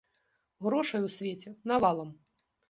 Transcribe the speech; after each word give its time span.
Грошай 0.67 1.01
у 1.09 1.11
свеце 1.17 1.53
навалам! 1.73 2.09